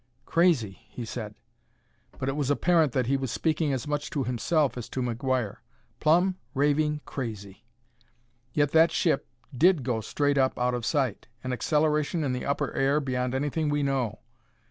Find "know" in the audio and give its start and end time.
13.83-14.21